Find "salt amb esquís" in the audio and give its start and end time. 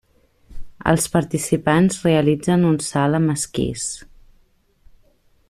2.87-3.85